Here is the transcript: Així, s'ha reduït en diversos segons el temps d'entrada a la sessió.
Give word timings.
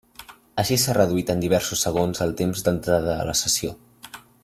Així, 0.63 0.77
s'ha 0.83 0.95
reduït 0.97 1.29
en 1.35 1.43
diversos 1.45 1.83
segons 1.87 2.25
el 2.27 2.33
temps 2.43 2.67
d'entrada 2.69 3.19
a 3.19 3.29
la 3.33 3.37
sessió. 3.47 3.77